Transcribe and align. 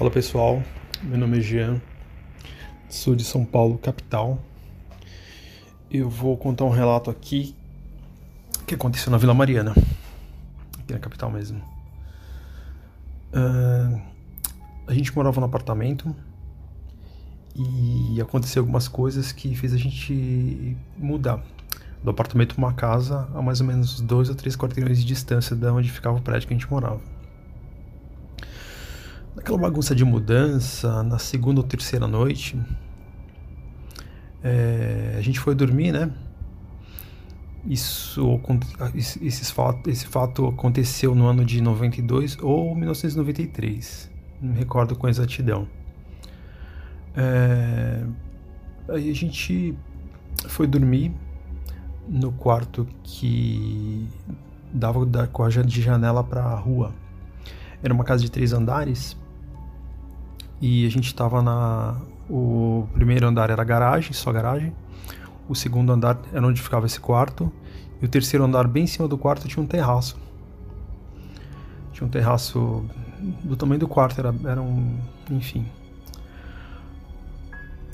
Fala 0.00 0.10
pessoal, 0.10 0.62
meu 1.02 1.18
nome 1.18 1.40
é 1.40 1.40
Jean, 1.42 1.78
sou 2.88 3.14
de 3.14 3.22
São 3.22 3.44
Paulo, 3.44 3.76
capital. 3.76 4.38
Eu 5.90 6.08
vou 6.08 6.38
contar 6.38 6.64
um 6.64 6.70
relato 6.70 7.10
aqui 7.10 7.54
que 8.66 8.74
aconteceu 8.74 9.12
na 9.12 9.18
Vila 9.18 9.34
Mariana, 9.34 9.74
aqui 10.78 10.94
na 10.94 10.98
capital 10.98 11.30
mesmo. 11.30 11.62
Uh, 13.34 14.00
a 14.86 14.94
gente 14.94 15.14
morava 15.14 15.38
no 15.38 15.44
apartamento 15.44 16.16
e 17.54 18.18
aconteceu 18.22 18.62
algumas 18.62 18.88
coisas 18.88 19.32
que 19.32 19.54
fez 19.54 19.74
a 19.74 19.76
gente 19.76 20.78
mudar 20.96 21.44
do 22.02 22.08
apartamento 22.08 22.54
para 22.54 22.64
uma 22.64 22.72
casa 22.72 23.28
a 23.34 23.42
mais 23.42 23.60
ou 23.60 23.66
menos 23.66 24.00
dois 24.00 24.30
ou 24.30 24.34
três 24.34 24.56
quarteirões 24.56 24.98
de 24.98 25.04
distância 25.04 25.54
da 25.54 25.70
onde 25.74 25.90
ficava 25.90 26.16
o 26.16 26.22
prédio 26.22 26.48
que 26.48 26.54
a 26.54 26.56
gente 26.56 26.70
morava. 26.70 27.19
Naquela 29.34 29.58
bagunça 29.58 29.94
de 29.94 30.04
mudança, 30.04 31.02
na 31.02 31.18
segunda 31.18 31.60
ou 31.60 31.66
terceira 31.66 32.06
noite, 32.06 32.60
é, 34.42 35.14
a 35.16 35.20
gente 35.20 35.38
foi 35.38 35.54
dormir, 35.54 35.92
né? 35.92 36.10
Isso, 37.64 38.40
esse, 38.94 39.52
fato, 39.52 39.90
esse 39.90 40.06
fato 40.06 40.46
aconteceu 40.46 41.14
no 41.14 41.26
ano 41.26 41.44
de 41.44 41.60
92 41.60 42.38
ou 42.40 42.74
1993, 42.74 44.10
não 44.40 44.52
me 44.52 44.58
recordo 44.58 44.96
com 44.96 45.06
exatidão. 45.08 45.68
É, 47.14 48.02
aí 48.88 49.10
a 49.10 49.14
gente 49.14 49.76
foi 50.48 50.66
dormir 50.66 51.12
no 52.08 52.32
quarto 52.32 52.86
que 53.02 54.08
dava 54.72 55.04
da, 55.04 55.26
com 55.26 55.46
de 55.48 55.82
janela 55.82 56.24
para 56.24 56.42
a 56.42 56.54
rua. 56.54 56.92
Era 57.82 57.92
uma 57.92 58.04
casa 58.04 58.22
de 58.22 58.30
três 58.30 58.52
andares 58.52 59.16
e 60.60 60.86
a 60.86 60.90
gente 60.90 61.06
estava 61.06 61.40
na. 61.40 61.96
O 62.28 62.86
primeiro 62.92 63.26
andar 63.26 63.50
era 63.50 63.64
garagem, 63.64 64.12
só 64.12 64.30
garagem. 64.30 64.72
O 65.48 65.54
segundo 65.54 65.90
andar 65.90 66.18
era 66.32 66.46
onde 66.46 66.60
ficava 66.60 66.86
esse 66.86 67.00
quarto. 67.00 67.50
E 68.00 68.04
o 68.04 68.08
terceiro 68.08 68.44
andar, 68.44 68.68
bem 68.68 68.84
em 68.84 68.86
cima 68.86 69.08
do 69.08 69.18
quarto, 69.18 69.48
tinha 69.48 69.62
um 69.62 69.66
terraço. 69.66 70.18
Tinha 71.92 72.06
um 72.06 72.10
terraço 72.10 72.84
do 73.42 73.56
tamanho 73.56 73.80
do 73.80 73.88
quarto, 73.88 74.18
era, 74.20 74.34
era 74.44 74.62
um. 74.62 74.96
Enfim. 75.30 75.66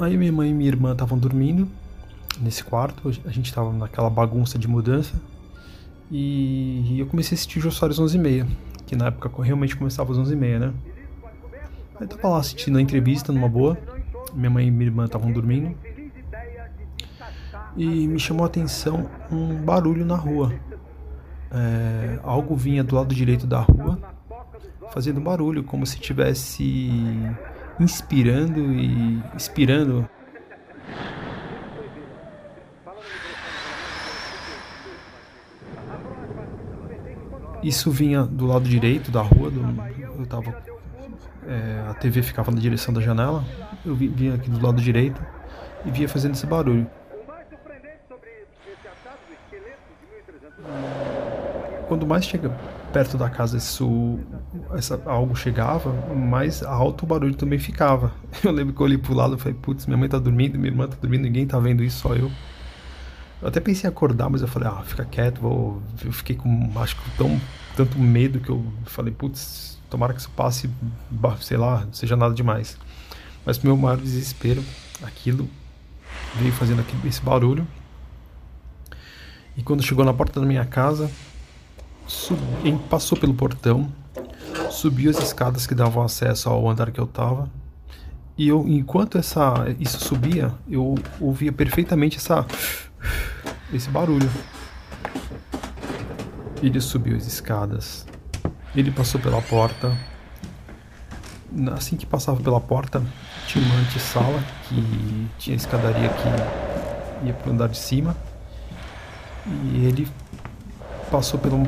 Aí 0.00 0.16
minha 0.16 0.32
mãe 0.32 0.50
e 0.50 0.54
minha 0.54 0.68
irmã 0.68 0.92
estavam 0.92 1.16
dormindo 1.16 1.68
nesse 2.40 2.64
quarto, 2.64 3.08
a 3.24 3.30
gente 3.30 3.46
estava 3.46 3.72
naquela 3.72 4.10
bagunça 4.10 4.58
de 4.58 4.66
mudança. 4.66 5.14
E 6.10 6.98
eu 6.98 7.06
comecei 7.06 7.34
a 7.34 7.36
assistir 7.36 7.60
Jô 7.60 7.70
Soares 7.70 7.98
11h30, 7.98 8.46
que 8.86 8.96
na 8.96 9.06
época 9.06 9.42
realmente 9.42 9.76
começava 9.76 10.12
às 10.12 10.18
11h30, 10.18 10.58
né? 10.58 10.74
Aí 12.00 12.06
tava 12.06 12.28
lá 12.28 12.38
assistindo 12.38 12.78
a 12.78 12.82
entrevista 12.82 13.32
numa 13.32 13.48
boa. 13.48 13.78
Minha 14.32 14.50
mãe 14.50 14.66
e 14.66 14.70
minha 14.70 14.86
irmã 14.86 15.04
estavam 15.04 15.30
dormindo. 15.30 15.76
E 17.76 18.06
me 18.08 18.18
chamou 18.18 18.44
a 18.44 18.46
atenção 18.46 19.08
um 19.30 19.54
barulho 19.54 20.04
na 20.04 20.16
rua. 20.16 20.52
É, 21.50 22.18
algo 22.22 22.56
vinha 22.56 22.82
do 22.82 22.96
lado 22.96 23.14
direito 23.14 23.46
da 23.46 23.60
rua, 23.60 23.98
fazendo 24.92 25.20
barulho, 25.20 25.62
como 25.62 25.86
se 25.86 25.96
estivesse 25.96 26.90
inspirando 27.78 28.72
e 28.72 29.22
expirando. 29.36 30.08
Isso 37.64 37.90
vinha 37.90 38.24
do 38.24 38.46
lado 38.46 38.68
direito 38.68 39.10
da 39.10 39.22
rua, 39.22 39.50
do, 39.50 39.60
eu 40.18 40.26
tava 40.26 40.54
é, 41.48 41.84
a 41.88 41.94
TV 41.94 42.22
ficava 42.22 42.50
na 42.50 42.60
direção 42.60 42.92
da 42.92 43.00
janela, 43.00 43.42
eu 43.86 43.94
vinha 43.94 44.34
aqui 44.34 44.50
do 44.50 44.64
lado 44.64 44.82
direito 44.82 45.20
e 45.86 45.90
via 45.90 46.06
fazendo 46.06 46.34
esse 46.34 46.46
barulho. 46.46 46.86
Quando 51.88 52.06
mais 52.06 52.26
chega 52.26 52.50
perto 52.92 53.16
da 53.16 53.30
casa 53.30 53.56
isso, 53.56 54.18
essa, 54.74 55.00
algo 55.06 55.34
chegava, 55.34 55.90
mais 56.14 56.62
alto 56.62 57.04
o 57.04 57.06
barulho 57.06 57.34
também 57.34 57.58
ficava. 57.58 58.12
Eu 58.44 58.52
lembro 58.52 58.74
que 58.74 58.80
eu 58.80 58.84
olhei 58.84 58.98
pro 58.98 59.14
lado 59.14 59.36
e 59.36 59.38
falei, 59.38 59.56
putz, 59.60 59.86
minha 59.86 59.96
mãe 59.96 60.08
tá 60.08 60.18
dormindo, 60.18 60.58
minha 60.58 60.70
irmã 60.70 60.86
tá 60.86 60.96
dormindo, 61.00 61.22
ninguém 61.22 61.46
tá 61.46 61.58
vendo 61.58 61.82
isso, 61.82 62.00
só 62.00 62.14
eu. 62.14 62.30
Eu 63.42 63.48
até 63.48 63.60
pensei 63.60 63.88
em 63.88 63.92
acordar, 63.92 64.30
mas 64.30 64.42
eu 64.42 64.48
falei, 64.48 64.68
ah, 64.68 64.82
fica 64.84 65.04
quieto, 65.04 65.40
vou... 65.40 65.82
eu 66.04 66.12
fiquei 66.12 66.36
com, 66.36 66.70
acho 66.76 66.96
que 66.96 67.10
tão, 67.16 67.40
tanto 67.76 67.98
medo 67.98 68.40
que 68.40 68.50
eu 68.50 68.64
falei, 68.86 69.12
putz, 69.12 69.74
Tomara 69.94 70.12
que 70.12 70.18
isso 70.18 70.30
passe, 70.30 70.68
sei 71.40 71.56
lá, 71.56 71.86
seja 71.92 72.16
nada 72.16 72.34
demais. 72.34 72.76
Mas 73.46 73.58
pro 73.58 73.68
meu 73.68 73.76
maior 73.76 73.96
desespero, 73.96 74.60
aquilo 75.00 75.48
veio 76.34 76.52
fazendo 76.52 76.80
aquele, 76.80 77.06
esse 77.06 77.20
barulho. 77.20 77.64
E 79.56 79.62
quando 79.62 79.84
chegou 79.84 80.04
na 80.04 80.12
porta 80.12 80.40
da 80.40 80.46
minha 80.46 80.64
casa, 80.64 81.08
subi, 82.08 82.76
passou 82.90 83.16
pelo 83.16 83.34
portão, 83.34 83.88
subiu 84.68 85.12
as 85.12 85.18
escadas 85.18 85.64
que 85.64 85.76
davam 85.76 86.02
acesso 86.02 86.48
ao 86.48 86.68
andar 86.68 86.90
que 86.90 86.98
eu 86.98 87.06
tava. 87.06 87.48
E 88.36 88.48
eu, 88.48 88.66
enquanto 88.66 89.16
essa, 89.16 89.54
isso 89.78 90.00
subia, 90.00 90.52
eu 90.68 90.96
ouvia 91.20 91.52
perfeitamente 91.52 92.16
essa, 92.16 92.44
esse 93.72 93.88
barulho. 93.88 94.30
Ele 96.62 96.80
subiu 96.80 97.16
as 97.16 97.26
escadas, 97.26 98.06
ele 98.74 98.90
passou 98.90 99.20
pela 99.20 99.40
porta. 99.42 99.96
Assim 101.72 101.96
que 101.96 102.04
passava 102.04 102.40
pela 102.42 102.60
porta, 102.60 103.00
tinha 103.46 103.64
uma 103.64 103.76
antessala 103.76 104.42
que 104.68 105.28
tinha 105.38 105.54
escadaria 105.54 106.08
que 106.08 107.26
ia 107.26 107.32
para 107.32 107.50
o 107.50 107.52
andar 107.52 107.68
de 107.68 107.78
cima. 107.78 108.16
E 109.46 109.84
ele 109.86 110.08
passou 111.10 111.38
por, 111.38 111.52
um, 111.52 111.64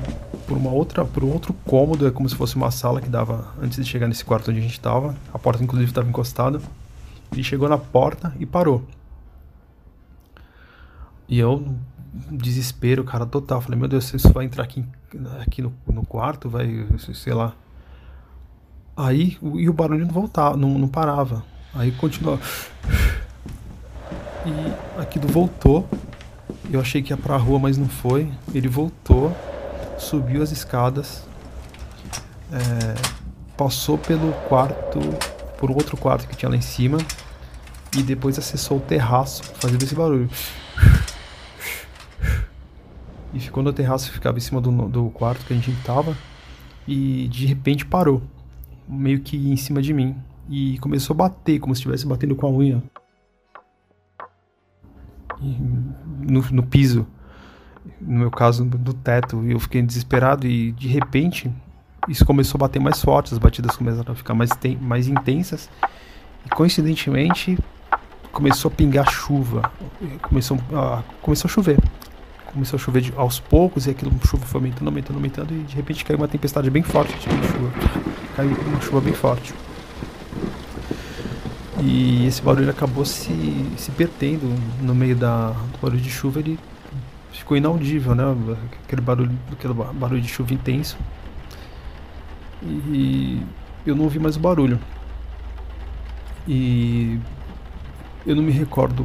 por 0.47 0.57
uma 0.57 0.71
outra, 0.71 1.05
por 1.05 1.23
um 1.23 1.33
outro 1.33 1.55
cômodo, 1.65 2.07
é 2.07 2.11
como 2.11 2.29
se 2.29 2.35
fosse 2.35 2.57
uma 2.57 2.71
sala 2.71 3.01
que 3.01 3.09
dava 3.09 3.55
antes 3.63 3.77
de 3.77 3.89
chegar 3.89 4.09
nesse 4.09 4.25
quarto 4.25 4.51
onde 4.51 4.59
a 4.59 4.63
gente 4.63 4.73
estava. 4.73 5.15
A 5.33 5.39
porta 5.39 5.63
inclusive 5.63 5.91
estava 5.91 6.09
encostada. 6.09 6.61
Ele 7.33 7.45
chegou 7.45 7.69
na 7.69 7.79
porta 7.79 8.35
e 8.41 8.47
parou. 8.47 8.83
E 11.29 11.39
eu 11.39 11.77
desespero, 12.31 13.05
cara, 13.05 13.27
total. 13.27 13.61
Falei, 13.61 13.79
meu 13.79 13.89
Deus, 13.89 14.13
isso 14.15 14.33
vai 14.33 14.45
entrar 14.45 14.65
aqui, 14.65 14.85
aqui 15.41 15.61
no, 15.63 15.73
no 15.87 16.05
quarto, 16.05 16.49
vai, 16.49 16.87
sei 17.15 17.35
lá. 17.35 17.53
Aí, 18.97 19.37
e 19.57 19.69
o 19.69 19.73
barulho 19.73 20.07
não 20.07 20.13
voltava, 20.13 20.57
não, 20.57 20.79
não 20.79 20.89
parava. 20.89 21.45
Aí 21.75 21.93
continuou. 21.93 22.39
E 24.47 25.01
aquilo 25.01 25.29
voltou. 25.29 25.87
Eu 26.71 26.81
achei 26.81 27.03
que 27.03 27.13
ia 27.13 27.17
pra 27.17 27.37
rua, 27.37 27.59
mas 27.59 27.77
não 27.77 27.89
foi. 27.89 28.33
Ele 28.55 28.69
voltou, 28.69 29.37
subiu 29.99 30.43
as 30.43 30.53
escadas, 30.53 31.25
é, 32.53 32.95
passou 33.57 33.99
pelo 33.99 34.33
quarto, 34.49 34.99
por 35.59 35.71
outro 35.71 35.97
quarto 35.97 36.27
que 36.27 36.37
tinha 36.37 36.49
lá 36.49 36.57
em 36.57 36.61
cima, 36.61 36.99
e 37.97 38.03
depois 38.03 38.39
acessou 38.39 38.79
o 38.79 38.81
terraço, 38.81 39.43
fazendo 39.59 39.83
esse 39.83 39.95
barulho 39.95 40.31
e 43.37 43.41
ficou 43.41 43.63
no 43.63 43.71
terraço, 43.71 44.11
ficava 44.11 44.39
em 44.39 44.41
cima 44.41 44.63
do, 44.63 44.71
do 44.89 45.11
quarto 45.11 45.45
que 45.45 45.53
a 45.53 45.57
gente 45.57 45.71
tava. 45.83 46.17
E 46.89 47.29
de 47.29 47.45
repente 47.45 47.85
parou, 47.85 48.23
meio 48.89 49.21
que 49.21 49.37
em 49.37 49.57
cima 49.57 49.83
de 49.83 49.93
mim. 49.93 50.17
E 50.49 50.79
começou 50.79 51.13
a 51.13 51.17
bater, 51.19 51.59
como 51.59 51.75
se 51.75 51.81
estivesse 51.81 52.07
batendo 52.07 52.35
com 52.35 52.47
a 52.47 52.51
unha. 52.51 52.83
No, 55.39 56.41
no 56.51 56.63
piso, 56.63 57.07
no 58.01 58.21
meu 58.21 58.31
caso 58.31 58.65
no 58.65 58.95
teto, 58.95 59.45
e 59.45 59.53
eu 59.53 59.61
fiquei 59.61 59.83
desesperado 59.83 60.47
e 60.47 60.73
de 60.73 60.89
repente 60.89 61.53
isso 62.09 62.25
começou 62.25 62.57
a 62.57 62.61
bater 62.61 62.81
mais 62.81 63.03
forte, 63.03 63.35
as 63.35 63.39
batidas 63.39 63.77
começaram 63.77 64.13
a 64.13 64.15
ficar 64.15 64.33
mais, 64.33 64.49
mais 64.81 65.09
intensas. 65.09 65.69
E 66.47 66.49
coincidentemente 66.49 67.59
começou 68.33 68.71
a 68.71 68.75
pingar 68.75 69.11
chuva, 69.11 69.71
começou 70.23 70.59
a, 70.73 71.03
começou 71.21 71.51
a 71.51 71.53
chover 71.53 71.79
começou 72.57 72.79
a 72.79 72.81
chover 72.81 73.03
de, 73.03 73.13
aos 73.17 73.39
poucos 73.39 73.87
e 73.87 73.91
aquilo 73.91 74.11
chuva 74.27 74.47
foi 74.47 74.59
aumentando, 74.59 74.89
aumentando, 74.89 75.17
aumentando 75.17 75.55
e 75.55 75.59
de 75.59 75.77
repente 75.77 76.03
caiu 76.07 76.17
uma 76.17 76.27
tempestade 76.27 76.71
bem 76.71 76.83
forte 76.83 77.15
de 77.15 77.25
chuva. 77.25 77.71
Caiu 78.35 78.57
uma 78.67 78.81
chuva 78.81 79.01
bem 79.03 79.13
forte. 79.13 79.55
E 81.83 82.27
esse 82.27 82.41
barulho 82.41 82.71
acabou 82.71 83.05
se, 83.05 83.31
se 83.77 83.91
perdendo 83.91 84.51
no 84.81 84.95
meio 84.95 85.15
da, 85.15 85.51
do 85.51 85.79
barulho, 85.83 86.01
de 86.01 86.09
chuva. 86.09 86.41
Ele 86.41 86.59
ficou 87.31 87.59
inaudível, 87.59 88.15
né? 88.15 88.25
Aquele 88.85 89.03
barulho, 89.03 89.39
aquele 89.53 89.75
barulho 89.75 90.23
de 90.23 90.29
chuva 90.29 90.55
intenso. 90.55 90.97
E 92.63 93.43
eu 93.87 93.95
não 93.95 94.05
ouvi 94.05 94.19
mais 94.19 94.37
o 94.37 94.41
barulho. 94.41 94.81
E 96.49 97.21
eu 98.27 98.35
não 98.35 98.43
me 98.43 98.53
recordo, 98.53 99.05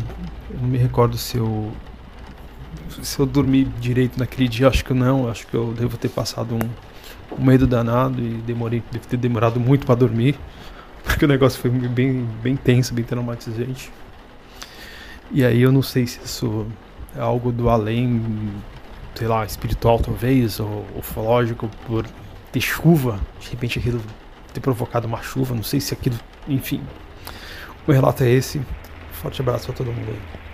eu 0.49 0.59
não 0.61 0.69
me 0.69 0.77
recordo 0.77 1.17
se 1.17 1.35
eu 1.35 1.73
se 3.01 3.19
eu 3.19 3.25
dormi 3.25 3.65
direito 3.79 4.17
naquele 4.17 4.47
dia, 4.47 4.67
acho 4.67 4.83
que 4.83 4.93
não, 4.93 5.29
acho 5.29 5.47
que 5.47 5.53
eu 5.53 5.73
devo 5.73 5.97
ter 5.97 6.09
passado 6.09 6.55
um, 6.55 7.35
um 7.35 7.43
medo 7.43 7.65
danado 7.65 8.21
e 8.21 8.41
demorei, 8.41 8.83
devo 8.91 9.07
ter 9.07 9.17
demorado 9.17 9.59
muito 9.59 9.85
para 9.85 9.95
dormir, 9.95 10.37
porque 11.03 11.25
o 11.25 11.27
negócio 11.27 11.59
foi 11.59 11.69
bem, 11.69 12.27
bem 12.41 12.55
tenso, 12.55 12.93
bem 12.93 13.03
traumatizante. 13.03 13.91
E 15.31 15.45
aí 15.45 15.61
eu 15.61 15.71
não 15.71 15.81
sei 15.81 16.05
se 16.05 16.19
isso 16.23 16.67
é 17.15 17.21
algo 17.21 17.51
do 17.51 17.69
além, 17.69 18.51
sei 19.15 19.27
lá, 19.27 19.45
espiritual 19.45 19.99
talvez, 19.99 20.59
ou 20.59 20.85
ufológico, 20.95 21.69
por 21.87 22.05
ter 22.51 22.61
chuva, 22.61 23.19
de 23.39 23.49
repente 23.49 23.79
aquilo 23.79 24.01
ter 24.53 24.59
provocado 24.59 25.07
uma 25.07 25.21
chuva, 25.21 25.55
não 25.55 25.63
sei 25.63 25.79
se 25.79 25.93
aquilo, 25.93 26.17
enfim. 26.47 26.81
O 27.87 27.91
relato 27.91 28.23
é 28.23 28.29
esse. 28.29 28.61
Forte 29.13 29.41
abraço 29.41 29.67
para 29.67 29.75
todo 29.75 29.91
mundo 29.91 30.09
aí. 30.09 30.50